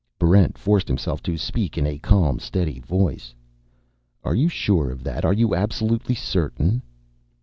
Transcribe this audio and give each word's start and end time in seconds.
Barrent 0.17 0.57
forced 0.57 0.87
himself 0.87 1.21
to 1.21 1.37
speak 1.37 1.77
in 1.77 1.85
a 1.85 1.99
calm, 1.99 2.39
steady 2.39 2.79
voice. 2.79 3.35
"Are 4.23 4.33
you 4.33 4.49
sure 4.49 4.89
of 4.89 5.03
that? 5.03 5.23
Are 5.23 5.31
you 5.31 5.53
absolutely 5.53 6.15
certain?" 6.15 6.81